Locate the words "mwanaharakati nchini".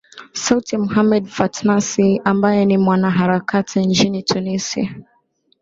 2.77-4.23